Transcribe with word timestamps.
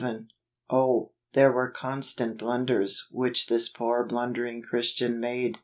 Oh! 0.67 1.11
there 1.33 1.51
were 1.51 1.69
constant 1.69 2.39
blunders 2.39 3.05
which 3.11 3.45
this 3.45 3.69
poor 3.69 4.03
blundering 4.03 4.63
Christian 4.63 5.19
made. 5.19 5.59